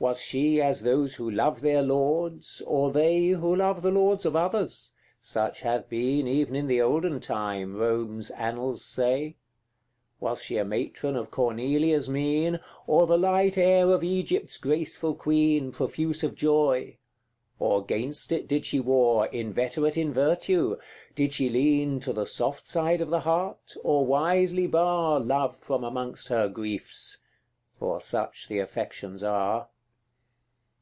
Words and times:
CI. 0.00 0.04
Was 0.04 0.20
she 0.22 0.62
as 0.62 0.82
those 0.82 1.16
who 1.16 1.28
love 1.28 1.60
their 1.60 1.82
lords, 1.82 2.62
or 2.64 2.92
they 2.92 3.30
Who 3.30 3.56
love 3.56 3.82
the 3.82 3.90
lords 3.90 4.24
of 4.24 4.36
others? 4.36 4.92
such 5.20 5.62
have 5.62 5.88
been 5.88 6.28
Even 6.28 6.54
in 6.54 6.68
the 6.68 6.80
olden 6.80 7.18
time, 7.18 7.74
Rome's 7.74 8.30
annals 8.30 8.84
say. 8.84 9.34
Was 10.20 10.40
she 10.40 10.56
a 10.56 10.64
matron 10.64 11.16
of 11.16 11.32
Cornelia's 11.32 12.08
mien, 12.08 12.60
Or 12.86 13.08
the 13.08 13.18
light 13.18 13.58
air 13.58 13.90
of 13.90 14.04
Egypt's 14.04 14.56
graceful 14.56 15.16
queen, 15.16 15.72
Profuse 15.72 16.22
of 16.22 16.36
joy; 16.36 16.98
or 17.58 17.84
'gainst 17.84 18.30
it 18.30 18.46
did 18.46 18.64
she 18.64 18.78
war, 18.78 19.26
Inveterate 19.26 19.96
in 19.96 20.12
virtue? 20.12 20.76
Did 21.16 21.32
she 21.32 21.48
lean 21.48 21.98
To 21.98 22.12
the 22.12 22.24
soft 22.24 22.68
side 22.68 23.00
of 23.00 23.10
the 23.10 23.18
heart, 23.22 23.74
or 23.82 24.06
wisely 24.06 24.68
bar 24.68 25.18
Love 25.18 25.58
from 25.58 25.82
amongst 25.82 26.28
her 26.28 26.48
griefs? 26.48 27.18
for 27.74 28.00
such 28.00 28.46
the 28.46 28.60
affections 28.60 29.24
are. 29.24 29.66